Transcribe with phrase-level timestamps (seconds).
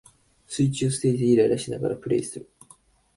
[0.47, 2.49] 水中ステージでイライラしながらプレイする